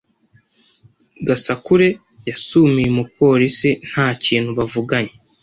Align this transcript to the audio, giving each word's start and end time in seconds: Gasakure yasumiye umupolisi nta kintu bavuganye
Gasakure 1.27 1.87
yasumiye 2.29 2.87
umupolisi 2.89 3.69
nta 3.89 4.07
kintu 4.23 4.49
bavuganye 4.59 5.13